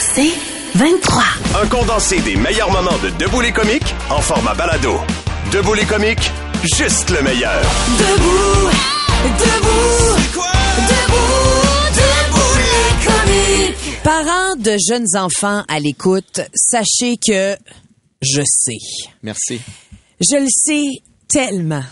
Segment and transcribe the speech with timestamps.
[0.00, 0.32] C'est
[0.74, 1.22] 23.
[1.62, 4.98] Un condensé des meilleurs moments de Debout les comiques en format balado.
[5.52, 6.30] Debout les comiques,
[6.76, 7.62] juste le meilleur.
[7.98, 8.70] Debout,
[9.38, 10.16] debout,
[10.88, 11.38] debout,
[11.94, 14.02] debout les comiques.
[14.02, 17.56] Parents de jeunes enfants à l'écoute, sachez que
[18.22, 18.78] je sais.
[19.22, 19.60] Merci.
[20.20, 21.84] Je le sais tellement.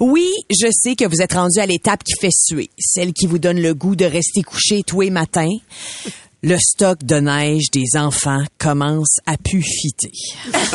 [0.00, 3.38] Oui, je sais que vous êtes rendu à l'étape qui fait suer, celle qui vous
[3.38, 5.56] donne le goût de rester couché tous les matins.
[6.46, 10.12] Le stock de neige des enfants commence à pufiter.
[10.52, 10.66] tellement,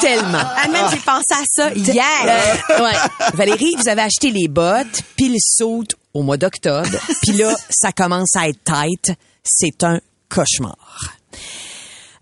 [0.00, 0.38] tellement.
[0.38, 2.04] Ah, même, j'ai pensé à ça hier.
[2.22, 2.94] Euh, ouais.
[3.34, 7.90] Valérie, vous avez acheté les bottes, puis le saute au mois d'octobre, puis là, ça
[7.90, 9.12] commence à être tight.
[9.42, 11.16] C'est un cauchemar.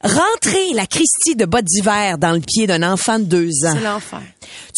[0.06, 3.74] Rentrer la Christie de bottes d'hiver dans le pied d'un enfant de deux ans.
[3.74, 4.20] C'est l'enfer.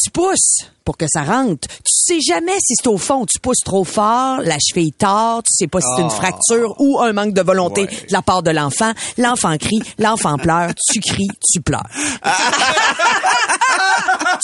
[0.02, 1.68] Tu pousses pour que ça rentre.
[1.68, 3.26] Tu sais jamais si c'est au fond.
[3.26, 6.98] Tu pousses trop fort, la cheville tord, tu sais pas si c'est une fracture ou
[7.00, 7.86] un manque de volonté Ouais.
[8.08, 8.92] de la part de l'enfant.
[9.18, 11.84] L'enfant crie, l'enfant pleure, tu cries, tu pleures.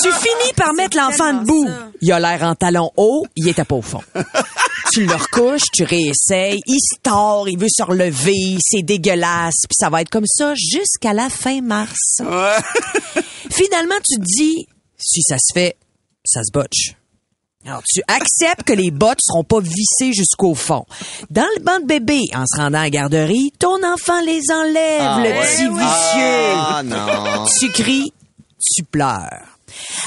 [0.00, 1.66] tu finis par mettre l'enfant debout.
[1.66, 1.88] ça.
[2.00, 4.02] Il a l'air en talon haut, il était pas au fond.
[4.92, 9.76] tu le recouches, tu réessayes, il se tord, il veut se relever, c'est dégueulasse, puis
[9.78, 12.18] ça va être comme ça jusqu'à la fin mars.
[13.50, 14.66] Finalement, tu te dis,
[14.98, 15.76] si ça se fait,
[16.24, 16.94] ça se botche.
[17.66, 20.84] Alors, tu acceptes que les bottes seront pas vissées jusqu'au fond.
[21.30, 25.18] Dans le banc de bébé, en se rendant à la garderie, ton enfant les enlève,
[25.24, 26.54] le petit vicieux.
[26.56, 27.46] Ah non.
[27.58, 28.12] Tu cries,
[28.60, 29.53] tu pleures.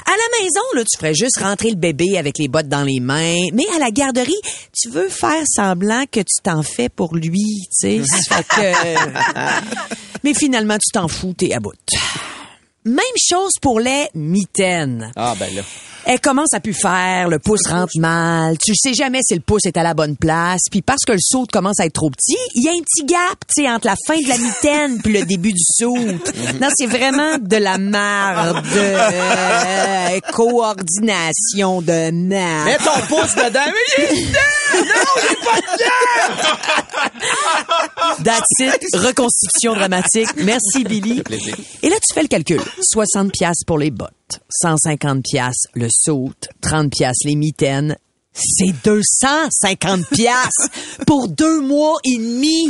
[0.06, 3.00] À la maison, là, tu ferais juste rentrer le bébé avec les bottes dans les
[3.00, 4.34] mains, mais à la garderie,
[4.73, 8.01] tu veux faire semblant que tu t'en fais pour lui, tu sais.
[8.29, 11.73] Fait que- Mais finalement, tu t'en fous, t'es à bout.
[12.88, 15.12] Même chose pour les mitaines.
[15.16, 15.62] Ah ben là.
[16.09, 19.66] Elle commence à plus faire, le pouce rentre mal, tu sais jamais si le pouce
[19.66, 22.38] est à la bonne place, puis parce que le saut commence à être trop petit,
[22.56, 25.12] il y a un petit gap, tu sais, entre la fin de la mitaine puis
[25.12, 25.98] le début du saut.
[25.98, 32.66] Non, c'est vraiment de la merde, euh, coordination de merde.
[32.68, 33.66] Mets ton pouce dedans.
[33.66, 34.38] Mais il est
[38.24, 38.96] That's it.
[38.96, 40.30] Reconstitution dramatique.
[40.38, 41.22] Merci, Billy.
[41.22, 41.56] plaisir.
[41.81, 42.62] Et là, tu fais le calcul.
[42.81, 46.31] 60 pièces pour les bottes, 150 pièces le saut,
[46.62, 47.97] 30 pièces les mitaines.
[48.38, 50.70] C'est 250 pièces
[51.06, 52.68] pour deux mois et demi.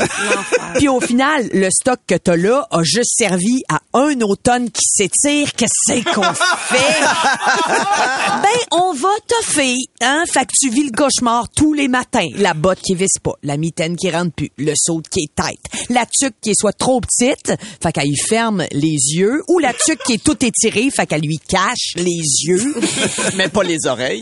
[0.76, 4.86] Puis au final, le stock que t'as là a juste servi à un automne qui
[4.86, 5.52] s'étire.
[5.54, 6.78] Qu'est-ce qu'on fait?
[8.42, 10.24] ben, on va toffer, hein?
[10.32, 12.28] Fait que tu vis le cauchemar tous les matins.
[12.36, 15.90] La botte qui visse pas, la mitaine qui rentre plus, le saut qui est tête,
[15.90, 19.74] la tuque qui est soit trop petite, fait qu'elle lui ferme les yeux, ou la
[19.74, 22.76] tuque qui est toute étirée, fait qu'elle lui cache les yeux.
[23.36, 24.22] Même pas les oreilles.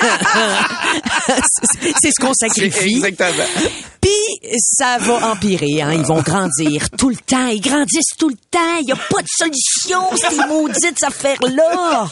[2.02, 3.02] C'est- ce qu'on sacrifie.
[3.04, 3.44] Exactement.
[4.00, 5.92] Puis ça va empirer, hein.
[5.92, 7.46] Ils vont grandir tout le temps.
[7.48, 8.76] Ils grandissent tout le temps.
[8.80, 12.08] Il n'y a pas de solution, ces maudites affaires-là.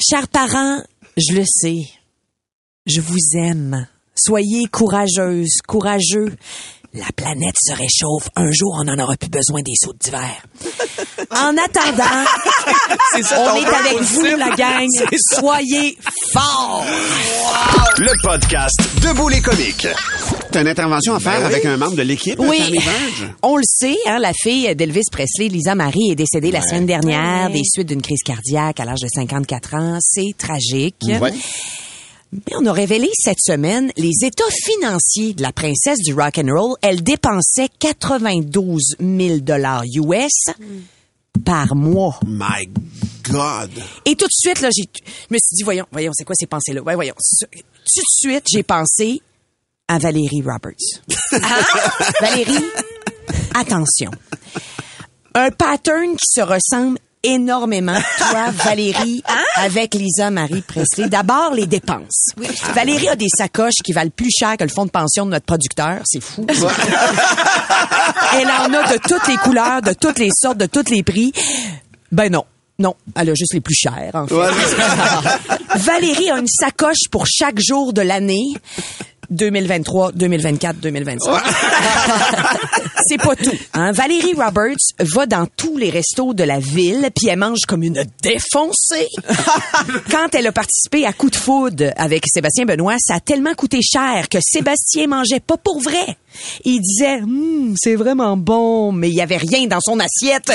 [0.00, 0.82] Chers parents,
[1.16, 1.82] je le sais.
[2.86, 3.86] Je vous aime.
[4.16, 6.34] Soyez courageuses, courageux.
[6.96, 8.28] La planète se réchauffe.
[8.36, 10.42] Un jour, on n'en aura plus besoin des sauts d'hiver.
[11.30, 12.04] En attendant,
[13.22, 14.86] ça on est avec vous, la gang.
[15.34, 15.96] Soyez
[16.32, 16.84] forts.
[17.98, 19.88] Le podcast Debout les comiques.
[20.52, 22.78] T'as une intervention à faire avec un membre de l'équipe, Oui.
[23.42, 27.50] On le sait, hein, la fille d'Elvis Presley, Lisa Marie, est décédée la semaine dernière
[27.50, 29.98] des suites d'une crise cardiaque à l'âge de 54 ans.
[30.00, 30.96] C'est tragique.
[31.20, 31.32] Ouais.
[32.34, 36.48] Mais on a révélé cette semaine les états financiers de la princesse du rock and
[36.52, 36.76] roll.
[36.82, 40.52] Elle dépensait 92 000 dollars US
[41.44, 42.18] par mois.
[42.26, 42.66] My
[43.30, 43.70] God.
[44.04, 46.46] Et tout de suite, là, j'ai, je me suis dit, voyons, voyons, c'est quoi ces
[46.46, 46.82] pensées-là?
[46.82, 47.14] Ouais, voyons.
[47.40, 47.46] Tout
[48.00, 49.22] de suite, j'ai pensé
[49.86, 51.02] à Valérie Roberts.
[51.32, 51.60] Ah,
[52.20, 52.64] Valérie,
[53.54, 54.10] attention.
[55.34, 59.22] Un pattern qui se ressemble énormément, toi, Valérie,
[59.56, 61.08] avec Lisa Marie Presley.
[61.08, 62.30] D'abord, les dépenses.
[62.74, 65.46] Valérie a des sacoches qui valent plus cher que le fonds de pension de notre
[65.46, 66.00] producteur.
[66.04, 66.46] C'est fou.
[68.38, 71.32] Elle en a de toutes les couleurs, de toutes les sortes, de tous les prix.
[72.12, 72.44] Ben non.
[72.76, 74.34] Non, elle a juste les plus chers, en fait.
[75.76, 78.54] Valérie a une sacoche pour chaque jour de l'année.
[79.30, 81.42] 2023, 2024, 2025.
[83.06, 83.56] C'est pas tout.
[83.74, 83.92] Hein?
[83.92, 88.04] Valérie Roberts va dans tous les restos de la ville, puis elle mange comme une
[88.22, 89.08] défoncée.
[90.10, 93.80] Quand elle a participé à Coup de foudre avec Sébastien Benoît, ça a tellement coûté
[93.82, 96.16] cher que Sébastien mangeait pas pour vrai.
[96.64, 100.52] Il disait, Hum, c'est vraiment bon, mais il y avait rien dans son assiette.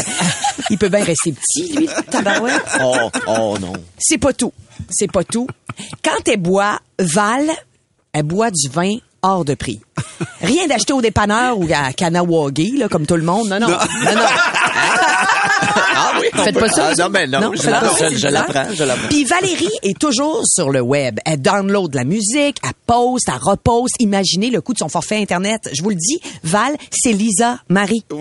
[0.69, 2.61] Il peut bien rester petit, lui, tabarouette.
[2.83, 3.73] Oh, oh non.
[3.97, 4.53] C'est pas tout.
[4.89, 5.47] C'est pas tout.
[6.03, 7.49] Quand elle boit, Val,
[8.19, 9.79] elle boit du vin hors de prix.
[10.41, 13.47] Rien d'acheter au dépanneur ou à Kanawagi, là, comme tout le monde.
[13.47, 13.69] Non, non.
[13.69, 14.25] non, non.
[16.35, 18.83] Faites pas ça, Ah, non, mais non, Non, je, ça, je- c'est je l'apprends, je
[18.83, 19.07] l'apprends.
[19.09, 21.19] Puis Valérie est toujours sur le web.
[21.25, 23.95] Elle download la musique, elle poste, elle reposte.
[23.99, 25.69] Imaginez le coût de son forfait Internet.
[25.73, 28.03] Je vous le dis, Val, c'est Lisa Marie.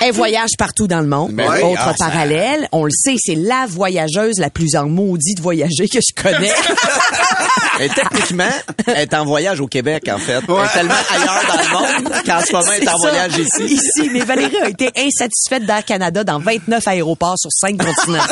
[0.00, 1.32] Elle voyage partout dans le monde.
[1.32, 5.34] Ben oui, Autre ah, parallèle, on le sait, c'est la voyageuse la plus en maudit
[5.36, 6.50] de voyager que je connais.
[7.80, 8.50] Et techniquement,
[8.86, 10.40] elle est en voyage au Québec, en fait.
[10.48, 13.08] Elle est tellement ailleurs dans le monde qu'en ce moment, elle est en ça.
[13.08, 13.62] voyage ici.
[13.74, 18.22] Ici, mais Valérie a été insatisfaite d'Air Canada dans 29 aéroports sur 5 continents.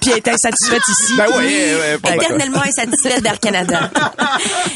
[0.00, 1.14] Puis elle est insatisfaite ici.
[1.16, 1.54] Ben oui,
[2.02, 2.14] mal.
[2.14, 3.90] Éternellement insatisfaite d'Air Canada.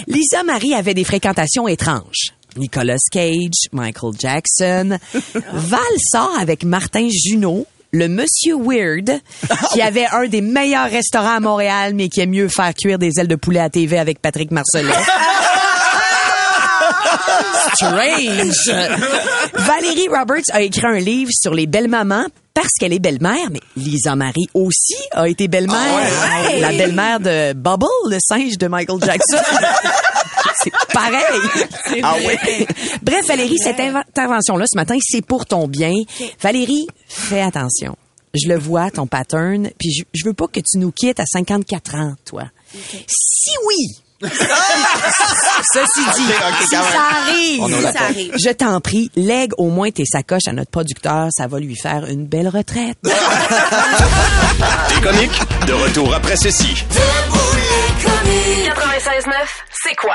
[0.06, 2.32] Lisa Marie avait des fréquentations étranges.
[2.56, 4.98] Nicolas Cage, Michael Jackson.
[5.52, 9.20] Val sort avec Martin Junot, le monsieur weird,
[9.72, 13.12] qui avait un des meilleurs restaurants à Montréal, mais qui aime mieux faire cuire des
[13.18, 14.92] ailes de poulet à TV avec Patrick Marcellet.
[17.74, 18.70] Strange.
[19.54, 23.60] Valérie Roberts a écrit un livre sur les belles mamans parce qu'elle est belle-mère, mais
[23.76, 26.60] Lisa Marie aussi a été belle-mère.
[26.60, 29.38] La belle-mère de Bubble, le singe de Michael Jackson.
[30.62, 32.02] C'est pareil.
[32.02, 32.66] Ah oui?
[33.02, 35.92] Bref, Valérie, cette intervention-là ce matin, c'est pour ton bien.
[36.40, 37.96] Valérie, fais attention.
[38.34, 41.24] Je le vois, ton pattern, puis je, je veux pas que tu nous quittes à
[41.26, 42.44] 54 ans, toi.
[43.06, 43.88] Si oui,
[44.22, 46.32] Ceci dit,
[46.62, 46.80] si ça
[47.10, 48.32] arrive, Si ça arrive.
[48.38, 52.04] je t'en prie, lègue au moins tes sacoches à notre producteur, ça va lui faire
[52.08, 52.96] une belle retraite.
[53.04, 56.84] Les comiques, de retour après ceci.
[58.66, 59.32] 96.9,
[59.84, 60.14] c'est quoi?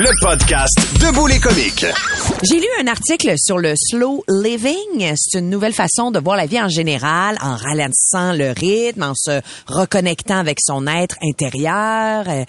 [0.00, 1.84] Le podcast Debout les comiques.
[2.44, 5.12] J'ai lu un article sur le slow living.
[5.16, 9.14] C'est une nouvelle façon de voir la vie en général, en ralentissant le rythme, en
[9.16, 12.28] se reconnectant avec son être intérieur.
[12.28, 12.44] Euh,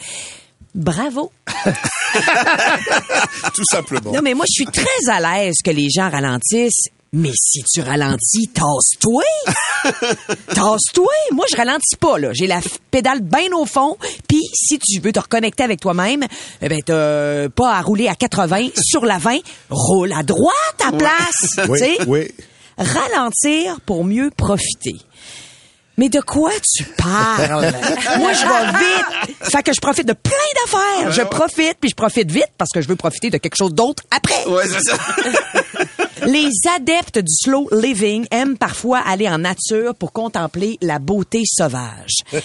[0.75, 1.31] bravo.
[3.56, 4.12] Tout simplement.
[4.12, 6.90] Non, mais moi, je suis très à l'aise que les gens ralentissent.
[7.11, 9.23] Mais si tu ralentis, tasse-toi!
[10.53, 11.13] tasse-toi!
[11.31, 12.29] Moi, je ralentis pas, là.
[12.33, 12.59] J'ai la
[12.91, 13.97] pédale bien au fond.
[14.27, 16.25] Puis, si tu veux te reconnecter avec toi-même,
[16.61, 19.39] eh ben, t'as pas à rouler à 80 sur la 20.
[19.71, 20.53] Roule à droite
[20.85, 21.67] à place!
[22.07, 22.27] Oui.
[22.77, 24.95] Ralentir pour mieux profiter.
[26.00, 27.74] Mais de quoi tu parles?
[28.19, 29.38] Moi, je vais vite.
[29.41, 30.32] Fait que je profite de plein
[30.63, 31.12] d'affaires.
[31.12, 34.03] Je profite, puis je profite vite parce que je veux profiter de quelque chose d'autre
[34.10, 34.46] après.
[34.48, 34.98] Ouais, c'est ça.
[36.25, 42.24] Les adeptes du slow living aiment parfois aller en nature pour contempler la beauté sauvage.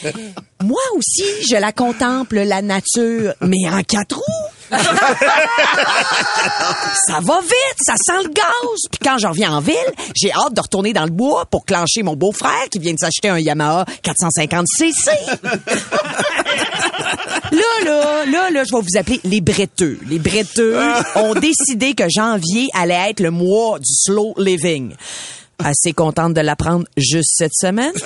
[0.60, 4.53] Moi aussi, je la contemple, la nature, mais en quatre roues.
[7.06, 8.80] ça va vite, ça sent le gaz.
[8.90, 9.74] Puis quand je reviens en ville,
[10.14, 13.28] j'ai hâte de retourner dans le bois pour clencher mon beau-frère qui vient de s'acheter
[13.28, 15.10] un Yamaha 450 cc.
[17.52, 19.98] Là, là, là, là, je vais vous appeler les bretteux.
[20.08, 20.76] Les bretteux
[21.14, 24.94] ont décidé que janvier allait être le mois du slow living.
[25.62, 27.92] Assez contente de l'apprendre juste cette semaine.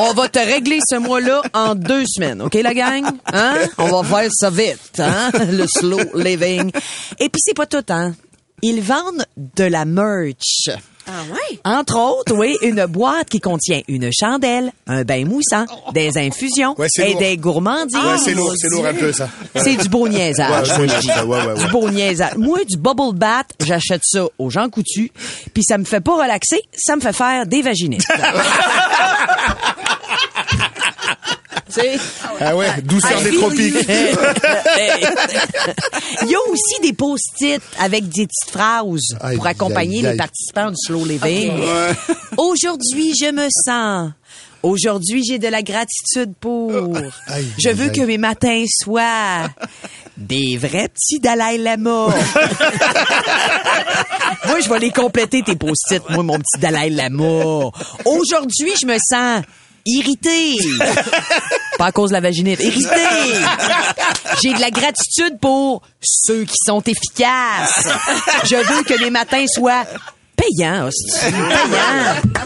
[0.00, 3.04] On va te régler ce mois-là en deux semaines, OK, la gang?
[3.32, 3.54] Hein?
[3.78, 5.30] On va faire ça vite, hein?
[5.50, 6.70] Le slow living.
[7.18, 8.14] Et puis, c'est pas tout, hein?
[8.62, 10.70] Ils vendent de la merch.
[11.06, 11.58] Ah ouais?
[11.64, 16.86] Entre autres, oui, une boîte qui contient une chandelle, un bain moussant, des infusions Ouais,
[16.90, 17.20] c'est et lourd.
[17.20, 17.96] des gourmandises.
[17.96, 19.28] Ouais, c'est lourd, c'est lourd un peu, ça.
[19.56, 20.70] C'est du beau niaisage.
[20.70, 21.08] Ouais, moi, ouais, je dis.
[21.08, 21.54] ouais, ouais, ouais.
[21.64, 22.36] Du beau niaisage.
[22.36, 25.10] Moi, du bubble bath, j'achète ça aux gens coutus,
[25.52, 28.10] puis ça me fait pas relaxer, ça me fait faire des vaginistes.
[31.74, 31.98] Sais?
[32.40, 33.74] Ah ouais, douceur des tropiques.
[36.22, 40.16] Il y a aussi des post-it avec des petites phrases Aïe, pour accompagner aïe, les
[40.16, 41.52] participants du slow living.
[42.36, 44.10] Aujourd'hui, je me sens
[44.64, 46.72] Aujourd'hui, j'ai de la gratitude pour.
[47.26, 47.92] Aïe, Je aïe, veux aïe.
[47.92, 49.50] que mes matins soient
[50.16, 52.06] des vrais petits Dalai Lama.
[54.46, 57.70] moi, je vais les compléter, tes post-it, moi, mon petit Dalai Lama.
[58.06, 59.42] Aujourd'hui, je me sens
[59.84, 60.56] irritée.
[61.78, 62.60] Pas à cause de la vaginite.
[62.60, 62.88] Irritée.
[64.42, 67.88] J'ai de la gratitude pour ceux qui sont efficaces.
[68.44, 69.84] Je veux que mes matins soient
[70.36, 71.20] payants, hostie.
[71.20, 72.40] Payants.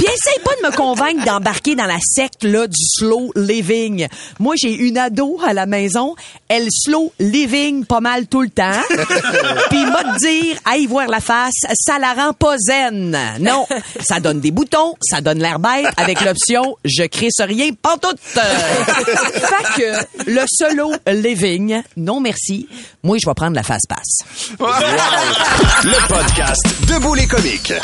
[0.00, 4.08] Puis essaye pas de me convaincre d'embarquer dans la secte là du slow living.
[4.38, 6.14] Moi, j'ai une ado à la maison,
[6.48, 8.80] elle slow living pas mal tout le temps.
[9.68, 13.14] Puis m'a de dire, aille voir la face, ça la rend pas zen.
[13.40, 13.66] Non,
[14.00, 18.18] ça donne des boutons, ça donne l'air bête avec l'option je crisse rien pantoute.
[18.34, 22.66] fait que le solo living, non merci.
[23.02, 24.24] Moi, je vais prendre la face passe.
[24.58, 27.74] Le podcast Debout les comiques.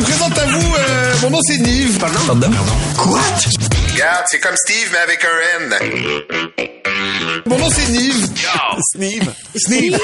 [0.00, 1.98] Je me présente à vous, euh, mon nom c'est Nive.
[1.98, 2.50] Pardon?
[2.96, 3.20] Quoi?
[3.92, 7.42] Regarde, c'est comme Steve, mais avec un N.
[7.44, 8.30] Mon nom c'est Nive.
[8.94, 9.30] Sneeve.
[9.54, 9.98] Sneeve.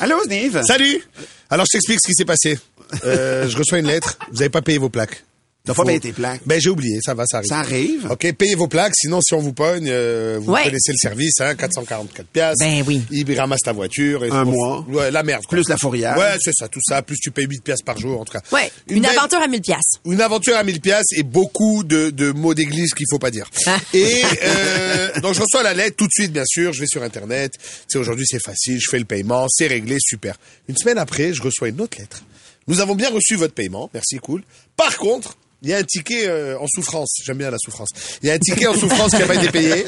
[0.00, 0.62] Allô, Sneeve?
[0.62, 1.02] Salut.
[1.50, 2.58] Alors je t'explique ce qui s'est passé.
[3.04, 4.16] Euh, je reçois une lettre.
[4.30, 5.22] Vous n'avez pas payé vos plaques.
[5.62, 6.40] T'as pas Faut- payé tes plaques.
[6.46, 7.48] Ben j'ai oublié, ça va, ça arrive.
[7.50, 8.06] Ça arrive?
[8.10, 10.62] Ok, payez vos plaques, sinon si on vous pogne, euh, vous Ouais.
[10.64, 12.64] connaissez le service, hein, 444 piastres.
[12.64, 13.02] Ben oui.
[13.10, 14.24] Il ramasse ta voiture.
[14.24, 14.84] Et Un mois.
[14.88, 15.42] Ouais, la merde.
[15.44, 15.58] quoi.
[15.58, 16.16] Plus la fourrière.
[16.16, 17.02] Ouais, c'est ça, tout ça.
[17.02, 18.40] Plus tu payes 8 piastres par jour, en tout cas.
[18.52, 20.00] Ouais, une, aventure à 1000 pièces.
[20.06, 23.48] Une aventure à 1000 piastres et beaucoup de, de mots d'église qu'il faut pas dire.
[23.92, 26.72] Et euh, donc je reçois la lettre tout de suite, bien sûr.
[26.72, 27.52] Je vais sur internet.
[27.58, 28.78] Tu sais, aujourd'hui c'est facile.
[28.80, 30.36] Je fais le paiement, c'est réglé, super.
[30.68, 32.22] Une semaine après, je reçois une autre lettre.
[32.66, 34.42] Nous avons bien reçu votre paiement, merci, cool.
[34.76, 37.12] Par contre, il y a un ticket euh, en souffrance.
[37.24, 37.90] J'aime bien la souffrance.
[38.22, 39.84] Il y a un ticket en souffrance qui n'a pas été payé.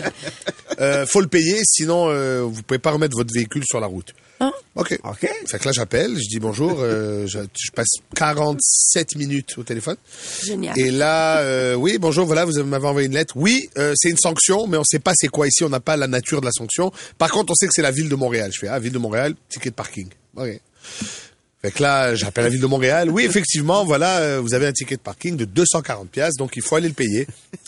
[0.81, 4.15] Euh, faut le payer, sinon euh, vous pouvez pas remettre votre véhicule sur la route.
[4.75, 4.99] Ok.
[5.05, 5.29] OK.
[5.47, 9.97] Fait que là j'appelle, je dis bonjour, euh, je, je passe 47 minutes au téléphone.
[10.45, 10.79] Génial.
[10.79, 13.35] Et là, euh, oui, bonjour, voilà, vous m'avez envoyé une lettre.
[13.37, 15.97] Oui, euh, c'est une sanction, mais on sait pas c'est quoi ici, on n'a pas
[15.97, 16.91] la nature de la sanction.
[17.19, 18.51] Par contre, on sait que c'est la ville de Montréal.
[18.53, 20.09] Je fais, ah, ville de Montréal, ticket de parking.
[20.37, 20.61] Ok.
[21.65, 23.09] Fait que là, j'appelle la ville de Montréal.
[23.09, 26.63] Oui, effectivement, voilà, euh, vous avez un ticket de parking de 240 pièces, donc il
[26.63, 27.25] faut aller le payer.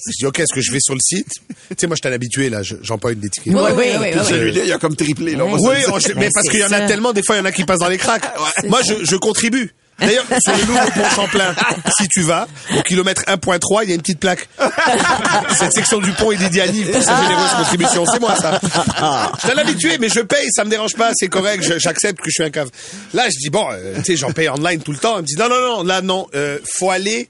[0.07, 1.29] Je dis, ok, est-ce que je vais sur le site?
[1.69, 3.55] Tu sais, moi, je suis habitué, là, je- j'empoigne des tickets.
[3.55, 4.25] Oui, oui, oui, oui, oui.
[4.29, 5.37] Celui-là, il a comme triplé.
[5.37, 7.45] Là, Oui, mais Mais parce qu'il y en a tellement, des fois, il y en
[7.45, 8.25] a qui passent dans les cracks.
[8.69, 9.73] Moi, je, je contribue.
[9.99, 11.55] D'ailleurs, sur le nouveau pont Champlain,
[11.99, 12.47] si tu vas,
[12.77, 14.49] au kilomètre 1.3, il y a une petite plaque.
[15.59, 18.05] Cette section du pont est dédiée à Nive pour sa généreuse contribution.
[18.07, 18.61] C'est moi, ça.
[18.63, 22.33] Je suis habitué, mais je paye, ça me dérange pas, c'est correct, j'accepte que je
[22.35, 22.71] suis un cave.
[23.13, 25.17] Là, je dis, bon, euh, tu sais, j'en paye online tout le temps.
[25.19, 27.29] Il me dit, non, non, non, là, non, euh, faut aller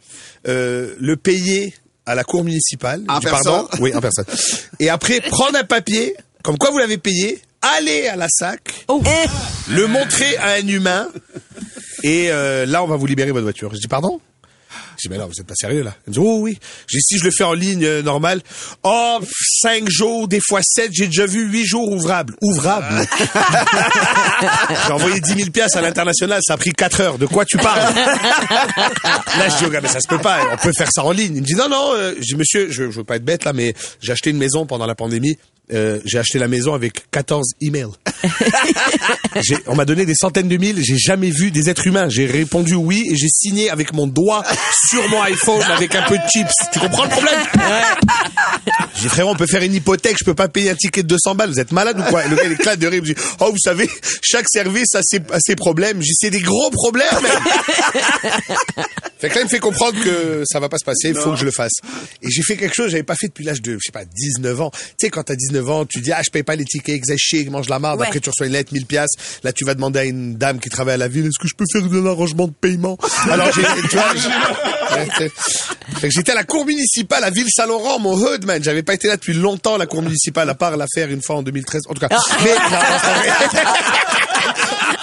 [0.48, 1.74] euh, le payer
[2.06, 3.02] à la cour municipale.
[3.08, 3.52] En Je dis, personne?
[3.52, 3.68] Pardon?
[3.80, 4.26] Oui, en personne.
[4.80, 8.86] Et après, prendre un papier, comme quoi vous l'avez payé, aller à la SAC,
[9.68, 11.08] le montrer à un humain,
[12.04, 13.74] et euh, là, on va vous libérer votre voiture.
[13.74, 14.20] Je dis, pardon?
[14.98, 15.94] Je dis, mais non, vous êtes pas sérieux, là.
[16.06, 16.58] Il me dit, oh oui.
[16.86, 18.42] J'ai dit, si je le fais en ligne euh, normal,
[18.82, 19.20] oh,
[19.62, 22.36] cinq jours, des fois sept, j'ai déjà vu huit jours ouvrables.
[22.42, 23.08] Ouvrables?
[24.86, 27.16] j'ai envoyé 10 000 piastres à l'international, ça a pris quatre heures.
[27.16, 27.94] De quoi tu parles?
[27.94, 31.36] là, je dis, gars, mais ça se peut pas, on peut faire ça en ligne.
[31.36, 33.44] Il me dit, non, non, euh, je dis, monsieur, je, je veux pas être bête,
[33.44, 35.38] là, mais j'ai acheté une maison pendant la pandémie.
[35.72, 37.86] Euh, j'ai acheté la maison avec 14 emails.
[39.66, 42.08] On m'a donné des centaines de mille, j'ai jamais vu des êtres humains.
[42.10, 44.44] J'ai répondu oui et j'ai signé avec mon doigt
[44.88, 46.52] sur mon iPhone avec un peu de chips.
[46.72, 47.40] Tu comprends le problème?
[49.04, 51.08] J'ai dit, frérot, on peut faire une hypothèque, je peux pas payer un ticket de
[51.08, 51.50] 200 balles.
[51.50, 53.22] Vous êtes malade ou quoi Et Le gars, il éclate de rire, il me dit,
[53.40, 53.86] oh, vous savez,
[54.22, 56.00] chaque service a ses, a ses problèmes.
[56.00, 58.84] J'ai dit, c'est des gros problèmes, même.
[59.18, 61.32] Fait que là, il me fait comprendre que ça va pas se passer, il faut
[61.32, 61.72] que je le fasse.
[62.22, 64.04] Et j'ai fait quelque chose que j'avais pas fait depuis l'âge de, je sais pas,
[64.04, 64.70] 19 ans.
[64.70, 67.18] Tu sais, quand t'as 19 ans, tu dis, ah, je paye pas les tickets, exagère,
[67.18, 68.00] chier, mange la marde.
[68.00, 68.06] Ouais.
[68.06, 69.18] Après, tu reçois une lettre, 1000 piastres.
[69.42, 71.54] Là, tu vas demander à une dame qui travaille à la ville, est-ce que je
[71.54, 72.96] peux faire un arrangement de paiement?
[73.30, 74.14] Alors, j'ai, tu vois,
[76.00, 78.62] que j'étais à la cour municipale à Ville-Saint-Laurent, mon hood, man.
[78.62, 81.42] J'avais pas été là depuis longtemps, la cour municipale, à part l'affaire une fois en
[81.42, 81.82] 2013.
[81.88, 82.08] En tout cas.
[82.42, 83.32] Mais, non, vrai.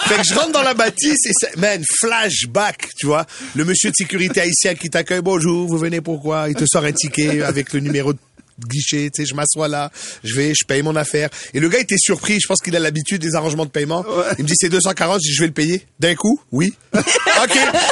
[0.06, 3.24] Fait que je rentre dans la bâtisse et c'est, man, flashback, tu vois.
[3.54, 6.48] Le monsieur de sécurité haïtien qui t'accueille, bonjour, vous venez pourquoi?
[6.48, 8.18] Il te sort un ticket avec le numéro de
[8.66, 9.90] guichet, tu sais, je m'assois là,
[10.24, 11.28] je vais, je paye mon affaire.
[11.54, 14.04] Et le gars était surpris, je pense qu'il a l'habitude des arrangements de paiement.
[14.38, 15.86] Il me dit c'est 240, je dis je vais le payer.
[16.00, 16.74] D'un coup, oui.
[16.94, 17.04] ok,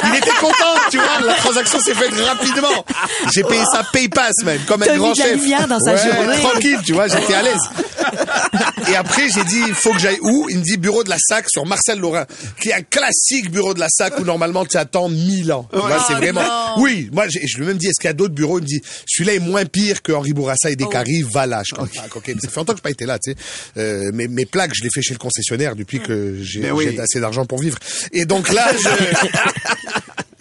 [0.05, 2.85] il était content, tu vois, la transaction s'est faite rapidement.
[3.33, 5.39] J'ai payé ça PayPass, man, comme un grand chef.
[5.67, 6.39] dans sa Ouais, journée.
[6.41, 7.59] Tranquille, tu vois, j'étais à l'aise.
[8.89, 10.47] Et après, j'ai dit, il faut que j'aille où?
[10.49, 12.25] Il me dit bureau de la SAC sur Marcel Laurin,
[12.59, 15.67] qui est un classique bureau de la SAC où normalement tu attends 1000 ans.
[15.71, 16.41] Tu vois, c'est vraiment.
[16.77, 18.59] Oui, moi, je lui ai même dit, est-ce qu'il y a d'autres bureaux?
[18.59, 21.61] Il me dit, celui-là est moins pire que Henri Bourassa et Descaries, va là.
[21.65, 22.01] Je comprends.
[22.15, 23.37] Ok, mais ça fait longtemps que je pas été là, tu sais.
[23.77, 26.89] Euh, mes, mes plaques, je les fais chez le concessionnaire depuis que j'ai oui.
[26.91, 27.77] j'ai assez d'argent pour vivre.
[28.11, 28.89] Et donc là, je.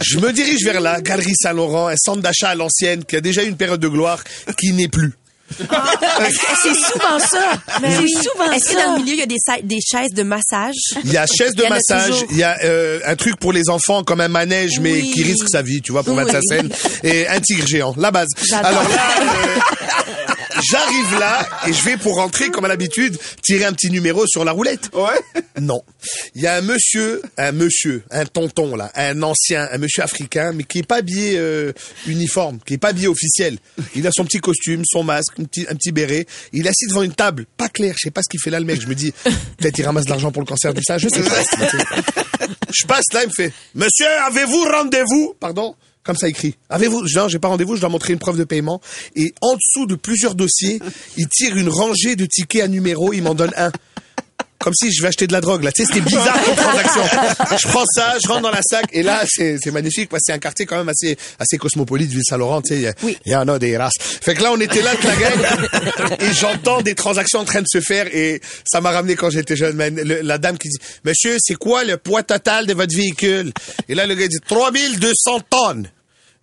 [0.02, 3.44] Je me dirige vers là, Galerie Saint-Laurent, un centre d'achat à l'ancienne qui a déjà
[3.44, 4.24] eu une période de gloire
[4.56, 5.12] qui n'est plus.
[5.58, 7.50] C'est souvent ça.
[7.80, 8.10] C'est oui.
[8.14, 8.86] souvent Est-ce que ça.
[8.86, 10.74] dans le milieu, il y a des, des chaises de massage?
[11.04, 13.14] Il y a chaise de Il y en a massage, il y a euh, un
[13.16, 15.10] truc pour les enfants comme un manège mais Oui.
[15.10, 16.46] qui risque sa vie, tu vois, pour mettre sa Oui.
[16.48, 16.70] scène,
[17.02, 18.28] et un tigre géant, la base.
[18.48, 18.66] J'adore.
[18.70, 19.58] Alors là, euh,
[20.62, 24.44] j'arrive là et je vais pour rentrer comme à l'habitude tirer un petit numéro sur
[24.44, 24.90] la roulette.
[24.92, 25.42] Ouais.
[25.60, 25.82] Non,
[26.34, 30.52] il y a un monsieur, un monsieur, un tonton là, un ancien, un monsieur africain,
[30.52, 31.72] mais qui est pas habillé euh,
[32.06, 33.58] uniforme, qui est pas habillé officiel.
[33.94, 36.26] Il a son petit costume, son masque, un petit, un petit béret.
[36.52, 37.94] Il est assis devant une table, pas clair.
[37.98, 38.80] Je sais pas ce qu'il fait là le mec.
[38.80, 39.12] Je me dis,
[39.58, 40.98] peut-être il ramasse de l'argent pour le cancer du sein.
[40.98, 41.42] Je sais pas.
[42.72, 45.34] Je passe là, il me fait, Monsieur, avez-vous rendez-vous?
[45.38, 45.74] Pardon?
[46.02, 46.56] Comme ça écrit.
[46.68, 48.80] Avez-vous j'ai pas rendez-vous, je dois montrer une preuve de paiement.
[49.16, 50.80] Et en dessous de plusieurs dossiers,
[51.16, 53.70] il tire une rangée de tickets à numéro, il m'en donne un.
[54.60, 55.72] Comme si je vais acheter de la drogue, là.
[55.72, 57.02] Tu sais, c'était bizarre comme transaction.
[57.60, 60.24] Je prends ça, je rentre dans la sac, et là, c'est, c'est magnifique, parce que
[60.26, 62.76] c'est un quartier quand même assez, assez cosmopolite, Ville-Saint-Laurent, tu sais.
[62.76, 63.94] il y a- Il y en a des races.
[63.98, 67.62] Fait que là, on était là, toute la gang, et j'entends des transactions en train
[67.62, 68.40] de se faire, et
[68.70, 69.76] ça m'a ramené quand j'étais jeune.
[69.76, 69.94] man.
[69.94, 73.52] Le- la dame qui dit, Monsieur, c'est quoi le poids total de votre véhicule?
[73.88, 75.88] Et là, le gars dit, 3200 tonnes.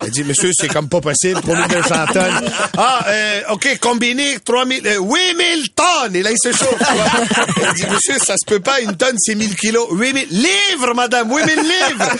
[0.04, 2.50] Elle dit, monsieur, c'est comme pas possible, 3200 tonnes.
[2.76, 6.14] Ah, euh, OK, combiné, 3000, euh, 8000 tonnes.
[6.14, 6.78] Et là, il se chauffe.
[6.78, 7.66] tu vois.
[7.68, 9.88] Elle dit, monsieur, ça se peut pas, une tonne, c'est 1000 kilos.
[9.90, 12.10] 8000 livres, madame, 8000 livres.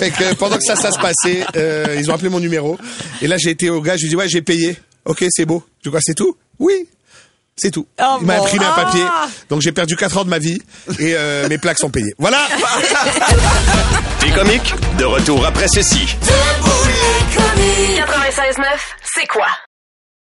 [0.00, 2.76] Fait que pendant que ça, ça se passait, euh, ils ont appelé mon numéro.
[3.22, 4.76] Et là, j'ai été au gars, je lui ai dit, ouais, j'ai payé.
[5.04, 5.62] OK, c'est beau.
[5.80, 6.36] Tu vois, c'est tout?
[6.58, 6.88] Oui.
[7.56, 7.86] C'est tout.
[8.00, 8.44] Oh il m'a bon.
[8.44, 8.84] imprimé un Ah.
[8.84, 9.02] papier.
[9.48, 10.60] Donc, j'ai perdu 4 ans de ma vie
[10.98, 12.14] et euh, mes plaques sont payées.
[12.18, 12.38] Voilà.
[14.24, 16.06] Les comiques, de retour après ceci.
[17.96, 18.64] 96.9,
[19.02, 19.46] c'est quoi?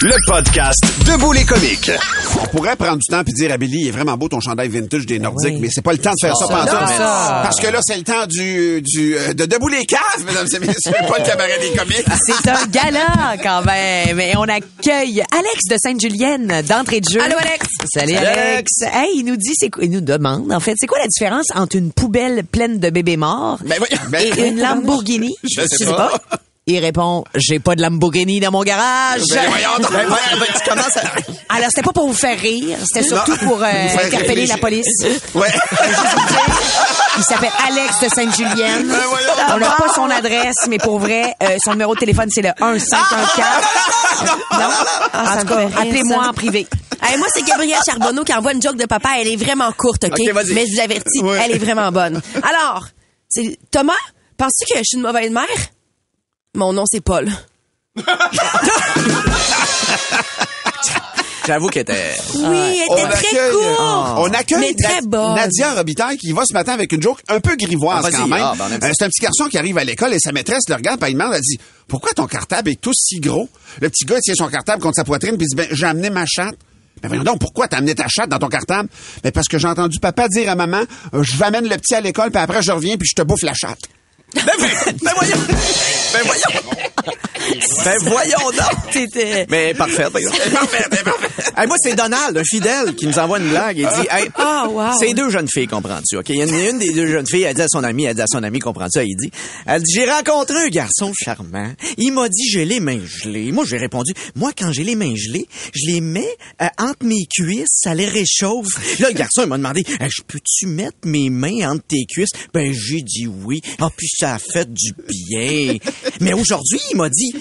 [0.00, 1.90] Le podcast Debout les comiques.
[2.40, 4.68] On pourrait prendre du temps puis dire à Billy, il est vraiment beau ton chandail
[4.68, 7.40] vintage des Nordiques, mais c'est pas le temps de faire ça Ça, pendant non, ça.
[7.42, 10.58] Parce que là, c'est le temps du, du, euh, de Debout les caves, mesdames et
[10.60, 12.04] messieurs, pas le cabaret des comiques.
[12.26, 14.20] C'est un gala quand même.
[14.20, 17.20] Et on accueille Alex de Sainte-Julienne d'entrée de jeu.
[17.20, 17.66] Allô, Alex.
[17.92, 18.70] Salut, Salut, Alex.
[18.92, 21.46] Hey, il nous dit, c'est quoi- il nous demande en fait, c'est quoi la différence
[21.54, 24.02] entre une poubelle pleine de bébés morts Ben voyons.
[24.10, 25.34] Ben, et une Lamborghini?
[25.42, 26.20] Je sais pas.
[26.70, 29.22] Il répond, j'ai pas de Lamborghini dans mon garage.
[29.32, 29.70] Ben voyons.
[29.90, 30.06] Ben,
[30.38, 31.54] ben, tu commences à...
[31.54, 33.36] Alors c'était pas pour vous faire rire, c'était surtout Non.
[33.38, 33.66] pour euh,
[34.04, 34.86] interpeller la police.
[35.34, 35.48] Ouais.
[37.16, 38.86] Il s'appelle Alex de Sainte-Julienne.
[38.86, 39.00] Ben.
[39.54, 42.50] On n'a pas son adresse, mais pour vrai, euh, son numéro de téléphone, c'est le
[42.60, 43.48] 1514.
[44.52, 44.58] Non?
[45.14, 46.66] Ah, En tout cas, appelez-moi en privé.
[47.02, 49.08] Hey, moi, c'est Gabrielle Charbonneau qui envoie une joke de papa.
[49.18, 50.18] Elle est vraiment courte, OK?
[50.18, 51.40] Mais je vous avertis, Ouais.
[51.44, 52.20] elle est vraiment bonne.
[52.42, 52.88] Alors,
[53.28, 53.92] c'est Thomas,
[54.36, 55.46] penses-tu que je suis une mauvaise mère?
[56.58, 57.30] Mon nom, c'est Paul.
[61.46, 62.16] J'avoue qu'elle était...
[62.34, 63.78] Oui, elle On était très accueille, courte.
[64.18, 65.36] on accueille Mais très bonne.
[65.36, 68.42] Nadia Robitaille qui va ce matin avec une joke un peu grivoise Ah, quand même.
[68.42, 68.72] Ah, ben.
[68.72, 71.08] Euh, c'est un petit garçon qui arrive à l'école et sa maîtresse le regarde, puis
[71.12, 73.48] elle demande, elle dit, pourquoi ton cartable est tout si gros?
[73.80, 75.86] Le petit gars il tient son cartable contre sa poitrine, puis il dit, ben, j'ai
[75.86, 76.56] amené ma chatte.
[77.00, 78.88] Ben voyons donc, pourquoi t'as amené ta chatte dans ton cartable?
[79.22, 80.82] Ben parce que j'ai entendu papa dire à maman,
[81.14, 83.22] euh, je vais amener le petit à l'école, puis après je reviens, puis je te
[83.22, 83.78] bouffe la chatte.
[84.34, 85.46] Ben, ben, ben voyons!
[86.12, 86.92] Ben voyons!
[87.84, 88.92] Ben voyons donc!
[88.92, 89.46] C'était...
[89.48, 90.38] Mais parfait, par exemple.
[91.56, 93.78] Hey, moi, c'est Donald, un fidèle, qui nous envoie une blague.
[93.78, 94.90] Il dit, hey, Ah, wow.
[95.00, 96.16] c'est deux jeunes filles, comprends-tu?
[96.18, 96.28] OK?
[96.28, 98.14] Il y en a une des deux jeunes filles, elle dit à son ami, elle
[98.16, 98.98] dit à son ami, comprends-tu?
[98.98, 99.30] Elle dit,
[99.66, 101.72] elle dit, j'ai rencontré un garçon charmant.
[101.96, 103.50] Il m'a dit, j'ai les mains gelées.
[103.52, 107.24] Moi, j'ai répondu, moi, quand j'ai les mains gelées, je les mets euh, entre mes
[107.30, 108.66] cuisses, ça les réchauffe.
[109.00, 112.30] Là, le garçon, il m'a demandé, Hey, je peux-tu mettre mes mains entre tes cuisses?
[112.52, 113.62] Ben, j'ai dit oui.
[113.80, 115.76] Ah, puis ça a fait du bien.
[116.20, 117.32] Mais aujourd'hui, il m'a dit,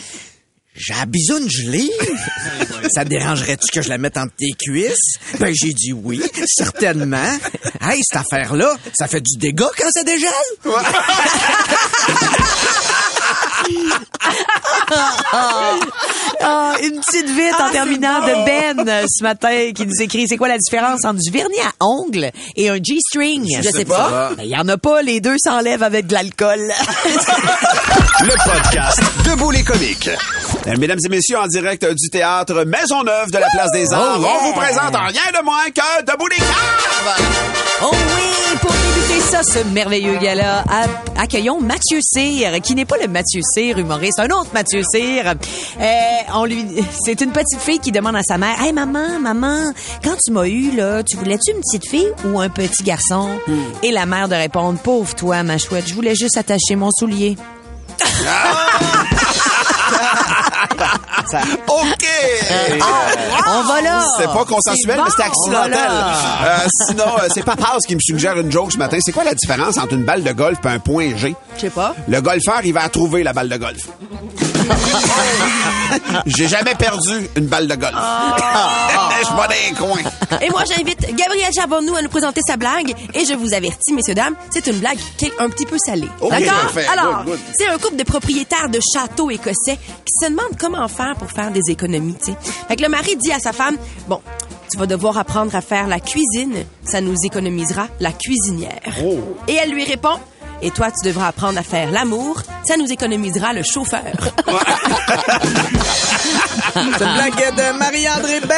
[0.76, 1.90] j'ai la bisoune gelée.
[2.94, 5.18] Ça te dérangerait-tu que je la mette entre tes cuisses?
[5.40, 7.38] Ben, j'ai dit oui, certainement.
[7.82, 10.30] Hey, cette affaire-là, ça fait du dégât quand ça dégèle?
[16.40, 20.38] Ah, une petite vite en terminant de Ben euh, ce matin qui nous écrit c'est
[20.38, 23.58] quoi la différence entre du vernis à ongles et un G-string?
[23.62, 24.32] Je sais pas.
[24.38, 26.60] Ben, il y en a pas les deux s'enlèvent avec de l'alcool
[28.22, 30.10] Le podcast Debout les comiques.
[30.68, 34.22] Euh, Mesdames et messieurs, en direct du théâtre Maisonneuve de la Place des Arts, Oh,
[34.22, 34.30] yeah.
[34.42, 37.26] on vous présente rien de moins que Debout les caves!
[37.84, 40.64] Oh oui, pour débuter ça, ce merveilleux gala,
[41.18, 45.36] accueillons Mathieu Cyr, qui n'est pas le Mathieu Cyr humoriste, un autre Mathieu Cyr.
[45.80, 45.86] Euh,
[46.34, 46.66] on lui,
[47.06, 49.72] c'est une petite fille qui demande à sa mère, hey maman, maman,
[50.04, 53.30] quand tu m'as eu là, tu voulais-tu une petite fille ou un petit garçon?
[53.84, 57.38] Et la mère de répondre, pauvre toi, ma chouette, je voulais juste attacher mon soulier.
[61.68, 62.08] OK!
[63.48, 64.06] On va là.
[64.18, 65.92] C'est pas consensuel, C'est bon, mais va accidentel.
[66.44, 68.98] Euh, sinon, euh, c'est Paz qui me suggère une joke ce matin.
[69.02, 71.36] C'est quoi la différence entre une balle de golf et un point G?
[71.56, 71.96] Je sais pas.
[72.08, 73.88] Le golfeur, il va trouver, la balle de golf.
[76.26, 77.94] J'ai jamais perdu une balle de golf.
[79.20, 80.40] Je dans les coins.
[80.42, 82.94] Et moi, j'invite Gabriel Charbonneau à nous présenter sa blague.
[83.14, 86.10] Et je vous avertis, messieurs, dames, c'est une blague qui est un petit peu salée.
[86.22, 86.72] D'accord?
[86.92, 87.24] Alors,
[87.58, 91.52] c'est un couple de propriétaires de châteaux écossais qui se demandent comment faire pour faire
[91.52, 92.38] des économies, tu sais.
[92.68, 93.78] Fait que le mari dit à sa femme,
[94.08, 94.22] bon,
[94.72, 96.66] tu vas devoir apprendre à faire la cuisine.
[96.84, 98.82] Ça nous économisera la cuisinière.
[99.04, 99.18] Oh.
[99.48, 100.20] Et elle lui répond,
[100.62, 102.42] et toi, tu devras apprendre à faire l'amour.
[102.66, 104.02] Ça nous économisera le chauffeur.
[106.74, 108.50] C'est une blague de Marie-André Belle.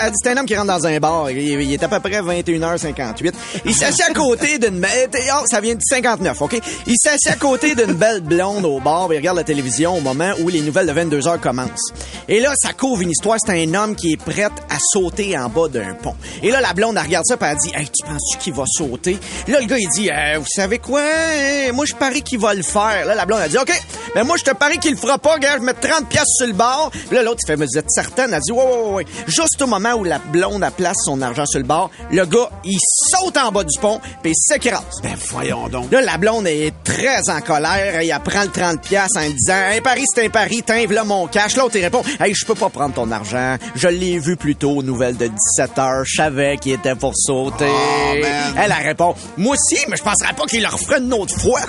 [0.00, 1.30] Euh, c'est un homme qui rentre dans un bar.
[1.30, 3.32] Il, est à peu près 21h58.
[3.66, 4.80] Il s'assied à côté d'une...
[4.80, 6.58] belle- Oh, ça vient du 59, OK?
[6.86, 9.08] Il s'assied à côté d'une belle blonde au bar.
[9.12, 11.92] Il regarde la télévision au moment où les nouvelles de 22h commencent.
[12.28, 13.36] Et là, ça couvre une histoire.
[13.44, 16.14] C'est un homme qui est prêt à sauter en bas d'un pont.
[16.42, 18.64] Et là, la blonde, elle regarde ça et elle dit, hey, tu penses-tu qu'il va
[18.66, 19.18] sauter?
[19.48, 20.97] Là, le gars, il dit, Euh, vous savez quoi?
[20.98, 23.06] Hein, Moi, je parie qu'il va le faire.
[23.06, 23.72] Là, la blonde, elle dit, OK,
[24.14, 25.38] mais moi, je te parie qu'il le fera pas.
[25.38, 26.90] Gars, je mets 30 pièces sur le bar.
[26.90, 28.32] Puis là, l'autre, il fait, mais vous êtes certaine?
[28.32, 29.06] Elle dit, ouais, ouais, ouais, ouais.
[29.26, 32.50] Juste au moment où la blonde, elle place son argent sur le bar, le gars,
[32.64, 32.78] il
[33.10, 34.82] saute en bas du pont puis il s'écrase.
[35.02, 35.90] Ben, voyons donc.
[35.92, 38.00] Là, la blonde est très en colère.
[38.00, 40.62] et Elle prend le 30 pièces en disant, un pari, c'est un pari.
[40.64, 41.56] Tiens, là mon cash.
[41.56, 43.56] L'autre, il répond, hey, je peux pas prendre ton argent.
[43.74, 46.02] Je l'ai vu plus tôt, nouvelle de 17 heures.
[46.04, 47.66] Je savais qu'il était pour sauter.
[47.68, 48.54] Oh, man.
[48.56, 51.60] Elle, elle répond, moi aussi, mais je penserais pas qu'il le referait une autre fois.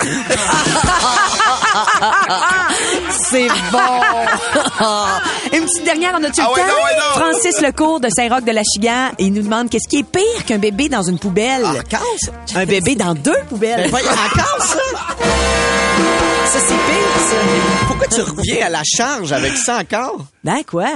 [3.12, 4.02] C'est bon.
[5.54, 6.68] Une petite dernière, on a-tu Ah le ouais, temps?
[6.68, 7.20] non, ouais, non.
[7.22, 10.58] Francis Lecourt de Saint-Roch de la Chigan, il nous demande qu'est-ce qui est pire qu'un
[10.58, 11.64] bébé dans une poubelle?
[11.66, 12.32] Ah, casse.
[12.56, 13.88] Un bébé dans deux poubelles.
[13.94, 14.80] Encore, ça?
[16.46, 17.36] ça, c'est pire, ça.
[17.88, 20.18] Pourquoi tu reviens à la charge avec ça encore?
[20.44, 20.88] Ben, quoi?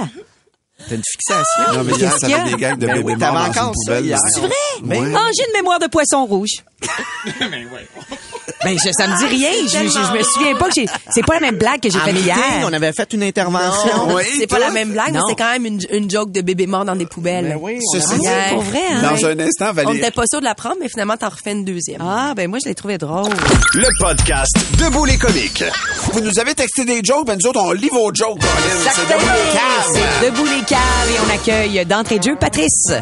[0.88, 1.72] T'as une fixation?
[1.78, 4.04] Non, mais hier, ça avait des gags de Ben bébé oui, mort dans une poubelle.
[4.04, 4.18] hier.
[4.32, 4.50] C'est vrai?
[4.82, 5.12] Ouais.
[5.16, 6.50] Ah, j'ai une mémoire de poisson rouge.
[8.62, 9.50] Ben, je, ça me dit rien.
[9.64, 10.86] Je, je, je me souviens pas que j'ai.
[11.10, 12.36] C'est pas la même blague que j'ai faite hier.
[12.64, 14.06] on avait fait une intervention.
[14.08, 16.40] Non, Oui, c'est pas la même blague, mais c'est quand même une, une joke de
[16.40, 17.48] bébé mort dans des poubelles.
[17.48, 18.50] Ben oui, on Ceci avait-.
[18.54, 19.02] Pour vrai, hein?
[19.02, 19.94] Dans un instant, On Valérie.
[19.96, 22.00] n'était pas sûr de la prendre, mais finalement, t'en refais une deuxième.
[22.02, 23.30] Ah, ben moi, je l'ai trouvé drôle.
[23.74, 25.64] Le podcast Debout les comiques.
[26.12, 28.40] Vous nous avez texté des jokes, ben nous autres, on lit vos jokes.
[28.42, 30.02] C'est Debout les caves.
[30.20, 30.78] C'est Debout les caves
[31.10, 32.92] et on accueille d'entrée de jeu Patrice.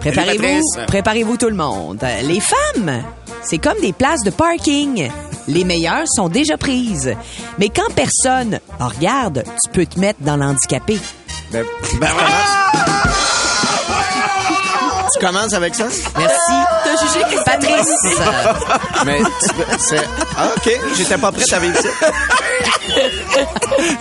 [0.00, 2.04] Préparez-vous, préparez-vous tout le monde.
[2.24, 3.02] Les femmes,
[3.42, 5.10] c'est comme des places de parking.
[5.48, 7.14] Les meilleures sont déjà prises.
[7.58, 10.98] Mais quand personne regarde, tu peux te mettre dans l'handicapé.
[11.52, 11.64] Ben,
[12.00, 13.11] ben, commence.
[15.14, 15.84] Tu commences avec ça?
[16.16, 16.52] Merci.
[16.84, 17.94] T'as jugé Patrice.
[19.06, 20.04] Mais tu peux- c'est...
[20.36, 20.80] Ah, OK.
[20.96, 21.88] J'étais pas prête à vivre ça.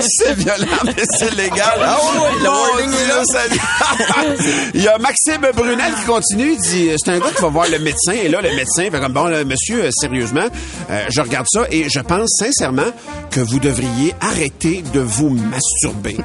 [0.01, 1.79] C'est violent, mais c'est légal.
[1.81, 3.23] Ah oui, oui, le Mon wording Dieu, est là.
[3.25, 6.51] ça- Il y a Maxime Brunel qui continue.
[6.53, 8.11] Il dit, c'est un gars qui va voir le médecin.
[8.13, 10.45] Et là, le médecin fait comme, bon, là, monsieur, euh, sérieusement,
[10.89, 12.91] euh, je regarde ça et je pense sincèrement
[13.29, 16.17] que vous devriez arrêter de vous masturber.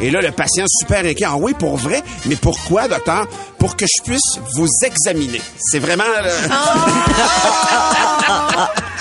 [0.00, 1.26] et là, le patient super inquiet.
[1.28, 2.02] Ah oui, pour vrai?
[2.26, 3.26] Mais pourquoi, docteur?
[3.60, 5.40] Pour que je puisse vous examiner.
[5.58, 6.02] C'est vraiment...
[6.24, 6.30] euh,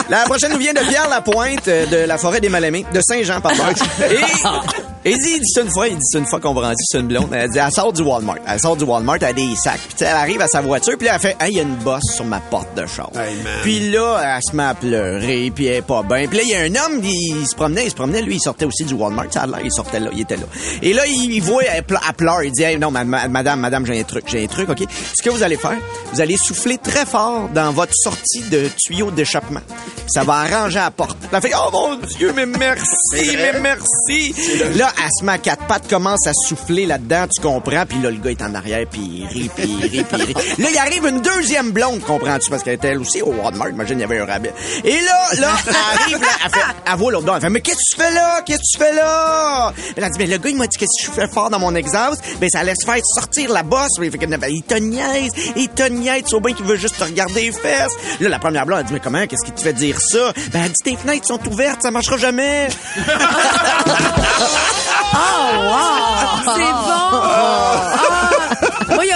[0.10, 3.40] La prochaine nous vient de Pierre Lapointe euh, de la forêt des Mal-Aimés, de Saint-Jean,
[3.42, 3.64] pardon.
[4.10, 4.18] Et,
[5.06, 6.62] et il dit, il dit ça une fois, il dit ça une fois qu'on va
[6.62, 7.30] rendre c'est une blonde.
[7.34, 8.38] Elle dit, elle sort du Walmart.
[8.48, 9.80] Elle sort du Walmart, elle a des sacs.
[9.96, 11.76] Puis elle arrive à sa voiture, puis là, elle fait, hey, il y a une
[11.76, 13.10] bosse sur ma porte de char.
[13.16, 16.28] Hey, puis là, elle se met à pleurer, puis elle est pas bien.
[16.28, 18.36] Puis là, il y a un homme, il, il se promenait, il se promenait, lui,
[18.36, 19.28] il sortait aussi du Walmart.
[19.32, 20.44] Ça a l'air, il sortait là, il était là.
[20.82, 22.44] Et là, il, il voit, elle, ple- elle pleure.
[22.44, 24.84] Il dit, hey, non, ma- ma- madame, madame, j'ai un truc, j'ai un truc, OK?
[25.18, 25.78] Ce que vous allez faire,
[26.14, 29.62] vous allez souffler très fort dans votre sortie de tuyau d'échappement.
[30.08, 31.18] Ça va arranger la porte.
[31.32, 34.34] Elle fait, oh mon Dieu, mais merci, mais merci.
[34.76, 38.12] Là, elle se met à quatre pattes, commence à souffler là-dedans, tu comprends, puis là,
[38.12, 40.34] le gars est en arrière, puis il rit, puis il rit, puis il rit.
[40.58, 44.00] Là, il arrive une deuxième blonde, comprends-tu, parce qu'elle était elle aussi au Walmart, imagine,
[44.00, 44.54] il y avait un rabais.
[44.84, 47.62] Et là, là, elle arrive, là, elle fait, elle voit l'autre dent, elle fait, mais
[47.62, 48.42] qu'est-ce que tu fais là?
[48.46, 49.74] Qu'est-ce que tu fais là?
[49.96, 51.60] Elle a dit, mais le gars, il m'a dit que si je fais fort dans
[51.60, 53.98] mon exhaust, ben, ça laisse faire sortir la bosse.
[54.02, 56.78] Il fait que, ben, il te niaise, il te niaise, tu vois bien qu'il veut
[56.78, 57.94] juste te regarder les fesses.
[58.20, 60.34] Là, la première blonde, elle dit, mais comment, qu'est-ce qui te fait dire ça?
[60.52, 62.70] Ben, elle dit, tes fenêtres sont ouvertes, ça marchera jamais.
[65.12, 65.79] Oh, wow!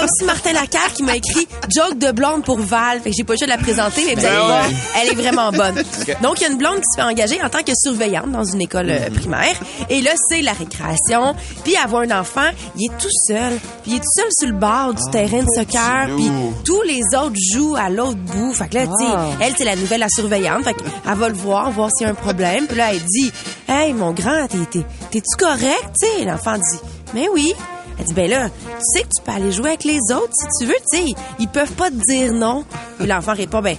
[0.03, 2.99] A aussi Martin Lacaire qui m'a écrit Joke de blonde pour Val.
[3.01, 4.65] Fait que j'ai pas de la présenter, mais vous Ben allez voir,
[5.01, 5.75] elle est vraiment bonne.
[6.21, 8.43] Donc, il y a une blonde qui se fait engager en tant que surveillante dans
[8.43, 9.15] une école euh, Mhm.
[9.19, 9.55] primaire.
[9.89, 11.35] Et là, c'est la récréation.
[11.63, 13.53] Puis, avoir un enfant, il est tout seul.
[13.83, 16.07] Puis, il est tout seul sur le bord du terrain de soccer.
[16.15, 16.31] Puis,
[16.65, 18.53] tous les autres jouent à l'autre bout.
[18.53, 19.27] Fait que là, tu sais, Ah.
[19.41, 20.63] elle, c'est la nouvelle la surveillante.
[20.63, 22.67] Fait qu'elle va le voir, voir s'il y a un problème.
[22.67, 23.31] Puis là, elle dit,
[23.67, 25.89] Hey, mon grand, t'es, t'es, t'es-tu correct?
[26.01, 26.79] Tu sais, l'enfant dit,
[27.13, 27.53] Mais oui.
[27.99, 30.47] Elle dit, ben là, tu sais que tu peux aller jouer avec les autres si
[30.59, 31.13] tu veux, tu sais.
[31.39, 32.65] Ils, peuvent pas te dire non.
[32.97, 33.77] Puis l'enfant répond, ben,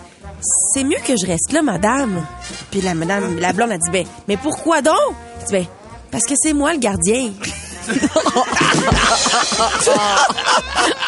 [0.72, 2.24] c'est mieux que je reste là, madame.
[2.70, 4.94] Puis la madame, la blonde a dit, ben, mais pourquoi donc?
[5.40, 5.66] Elle dit, ben,
[6.10, 7.32] parce que c'est moi le gardien.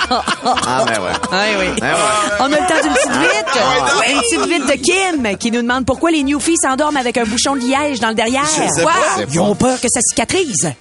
[0.08, 1.10] Ah, ben ouais.
[1.32, 1.66] Ah oui.
[1.80, 1.98] Ben ouais.
[2.40, 3.46] On a le temps d'une petite vite.
[3.54, 4.12] Ah ouais.
[4.12, 7.56] Une petite vite de Kim qui nous demande pourquoi les newfies s'endorment avec un bouchon
[7.56, 8.44] de liège dans le derrière.
[8.44, 8.92] Je sais Quoi?
[9.32, 10.72] Ils ont peur que ça cicatrise.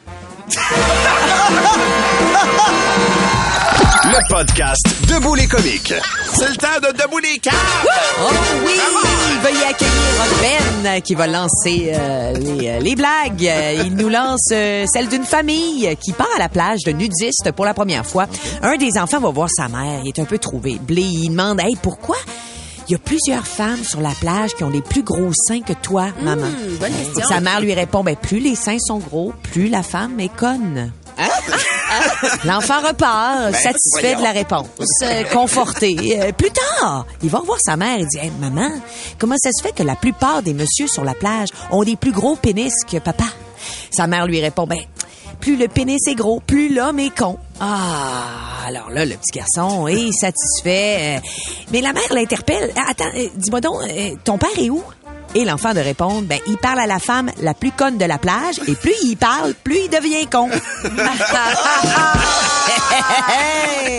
[4.06, 5.94] Le podcast Debout les comiques.
[6.34, 7.56] C'est le temps de Debout les caves!
[8.22, 8.30] Oh
[8.64, 8.74] oui!
[9.42, 9.92] Veuillez accueillir
[10.84, 13.52] Ben qui va lancer euh, les, euh, les blagues.
[13.86, 17.66] Il nous lance euh, celle d'une famille qui part à la plage de nudistes pour
[17.66, 18.28] la première fois.
[18.62, 20.02] Un des enfants va voir sa mère.
[20.04, 20.78] Il est un peu trouvé.
[20.80, 22.18] Blé, il demande, hey, pourquoi?
[22.88, 25.74] Il y a plusieurs femmes sur la plage qui ont des plus gros seins que
[25.74, 26.48] toi, maman.
[26.80, 27.28] bonne question.
[27.28, 30.92] Sa mère lui répond, ben, plus les seins sont gros, plus la femme est conne.
[32.44, 34.18] L'enfant repart, Ben, satisfait voyons.
[34.20, 34.68] de la réponse,
[35.04, 36.20] euh, conforté.
[36.22, 38.70] Euh, plus tard, il va voir sa mère et dit Hey, Maman,
[39.18, 42.12] comment ça se fait que la plupart des messieurs sur la plage ont des plus
[42.12, 43.26] gros pénis que papa?
[43.92, 44.80] Sa mère lui répond Ben,
[45.40, 47.38] plus le pénis est gros, plus l'homme est con.
[47.60, 51.18] Ah, alors là, le petit garçon est satisfait.
[51.18, 51.28] Euh,
[51.72, 52.72] Mais la mère l'interpelle.
[52.76, 54.84] Ah, Attends, euh, dis-moi donc, euh, ton père est où?
[55.36, 58.18] Et l'enfant de répondre, ben, il parle à la femme la plus conne de la
[58.18, 60.50] plage, et plus il parle, plus il devient con.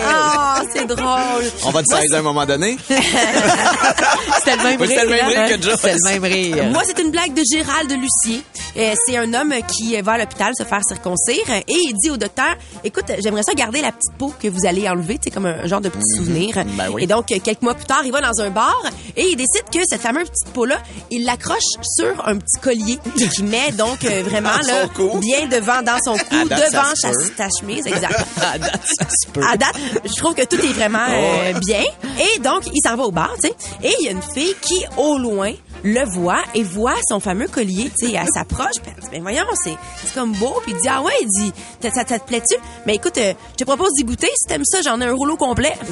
[0.08, 1.44] Ah, c'est drôle.
[1.64, 2.76] On va te saisir à un moment donné.
[2.88, 4.88] C'était le même rire.
[4.88, 5.44] c'était le même hein?
[5.46, 5.76] rire que.
[5.76, 6.64] C'était le même rire.
[6.72, 8.42] Moi, c'est une blague de Gérald de Lucier.
[8.76, 12.16] Euh, c'est un homme qui va à l'hôpital se faire circoncire et il dit au
[12.16, 15.46] docteur Écoute, j'aimerais ça garder la petite peau que vous allez enlever, tu sais, comme
[15.46, 16.54] un genre de petit souvenir.
[16.76, 17.04] Ben oui.
[17.04, 18.82] Et donc, quelques mois plus tard, il va dans un bar
[19.16, 20.78] et il décide que cette fameuse petite peau-là,
[21.10, 22.98] il l'accroche sur un petit collier
[23.34, 25.18] qui met donc euh, vraiment là, cou.
[25.18, 28.24] bien devant dans son cou, devant sa, ta chemise, exact.
[28.40, 29.04] À date, ça.
[29.52, 31.84] À date, je trouve que tout est vraiment euh, bien.
[32.18, 33.54] Et donc, il s'en va au bar, tu sais.
[33.82, 37.48] Et il y a une fille qui, au loin, le voit et voit son fameux
[37.48, 38.14] collier, tu sais.
[38.14, 40.60] Elle s'approche, puis elle dit, ben voyons, c'est c'est comme beau.
[40.62, 42.56] Puis il dit, ah ouais, il dit, ça, ça, ça te plaît-tu?
[42.86, 44.30] Mais écoute, euh, je te propose d'y goûter.
[44.36, 45.74] Si t'aimes ça, j'en ai un rouleau complet.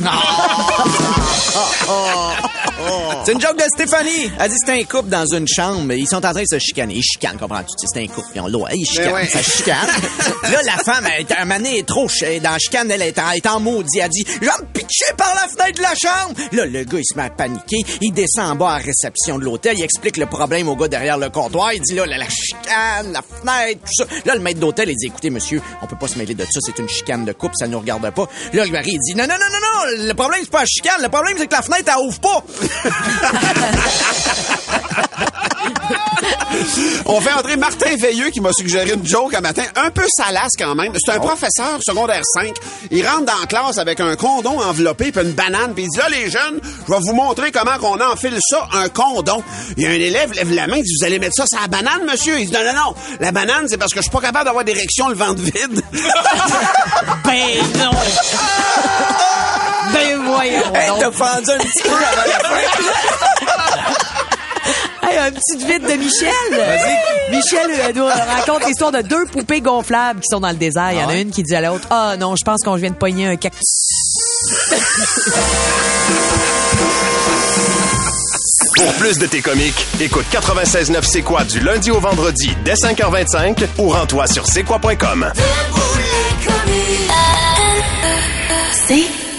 [3.25, 4.31] C'est une joke de Stéphanie.
[4.39, 5.93] Elle dit c'est un couple dans une chambre.
[5.93, 6.95] Ils sont en train de se chicaner.
[6.95, 7.87] Ils chicanent, comprends-tu?
[7.93, 8.29] C'est un couple.
[8.35, 8.69] Ils ont le droit.
[8.73, 9.07] Ils chicanent.
[9.07, 9.27] Ben ouais.
[9.27, 9.87] Ça chicane.
[10.43, 12.91] là, la femme, elle, moment donné, elle est trop ch- dans la chicane.
[12.91, 13.99] Elle est en, elle est en maudit.
[14.01, 16.35] Elle dit, je vais me pitcher par la fenêtre de la chambre.
[16.53, 17.79] Là, le gars, il se met à paniquer.
[18.03, 19.79] Il descend en bas à la réception de l'hôtel.
[19.79, 21.73] Il explique le problème au gars derrière le comptoir.
[21.73, 24.05] Il dit, là, la, la chicane, la fenêtre, tout ça.
[24.27, 26.61] Là, le maître d'hôtel, il dit, écoutez, monsieur, on peut pas se mêler de ça.
[26.61, 27.55] C'est une chicane de couple.
[27.59, 28.29] Ça nous regarde pas.
[28.53, 29.59] Là, le mari, il dit, non, non, non, non,
[29.99, 30.07] non.
[30.09, 31.01] Le problème, c'est pas la chicane.
[31.03, 32.45] Le problème, c'est que la fenêtre, elle ouvre pas.
[37.07, 40.53] On fait entrer Martin Veilleux qui m'a suggéré une joke un matin, un peu salace
[40.59, 40.93] quand même.
[41.05, 42.55] C'est un professeur secondaire 5.
[42.91, 45.99] Il rentre dans la classe avec un condom enveloppé puis une banane puis il dit
[45.99, 49.43] là les jeunes, je vais vous montrer comment qu'on enfile ça un condom.
[49.77, 51.61] Il y a un élève lève la main, il dit vous allez mettre ça sur
[51.61, 52.39] la banane monsieur?
[52.39, 54.65] Il dit non non non, la banane c'est parce que je suis pas capable d'avoir
[54.65, 55.83] d'érection le ventre vide.
[57.25, 57.91] Ben non!
[59.93, 62.57] ben voyons Hey, t'as fendu un petit peu avant la fin.
[65.03, 66.31] Hey, un petit vite de Michel.
[67.31, 70.93] Michel euh, nous raconte l'histoire de deux poupées gonflables qui sont dans le désert.
[70.93, 72.89] Il y en a une qui dit à l'autre, ah non, je pense qu'on vient
[72.89, 73.61] de pogner un cactus.
[78.77, 83.67] Pour plus de tes comiques, écoute 96.9 C'est quoi du lundi au vendredi dès 5h25
[83.79, 85.33] ou rends-toi sur c'est quoi.com.
[88.73, 89.05] C'est